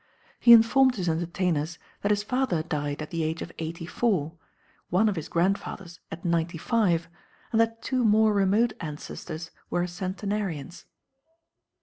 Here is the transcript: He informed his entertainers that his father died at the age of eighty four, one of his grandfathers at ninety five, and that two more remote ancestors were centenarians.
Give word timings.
He 0.39 0.51
informed 0.51 0.95
his 0.95 1.07
entertainers 1.07 1.77
that 2.01 2.09
his 2.09 2.23
father 2.23 2.63
died 2.63 3.03
at 3.03 3.11
the 3.11 3.21
age 3.21 3.43
of 3.43 3.51
eighty 3.59 3.85
four, 3.85 4.33
one 4.89 5.07
of 5.07 5.15
his 5.15 5.29
grandfathers 5.29 5.99
at 6.11 6.25
ninety 6.25 6.57
five, 6.57 7.07
and 7.51 7.61
that 7.61 7.83
two 7.83 8.03
more 8.03 8.33
remote 8.33 8.73
ancestors 8.81 9.51
were 9.69 9.85
centenarians. 9.85 10.85